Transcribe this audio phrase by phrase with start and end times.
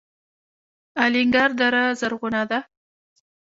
[1.03, 2.59] الینګار دره زرغونه ده؟